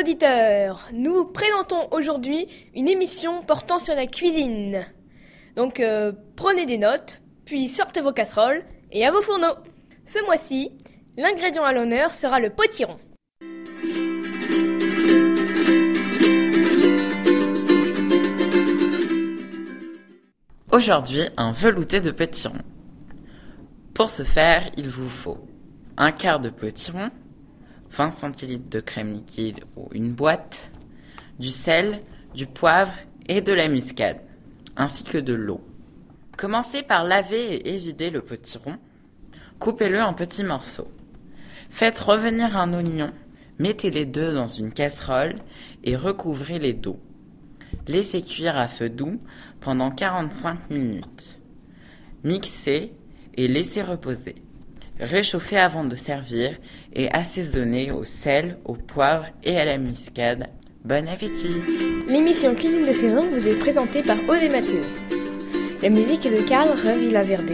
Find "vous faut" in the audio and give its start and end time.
24.88-25.38